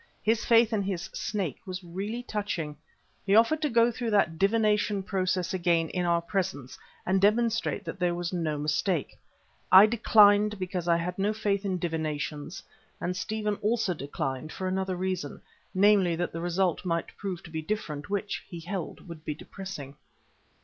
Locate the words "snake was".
1.13-1.83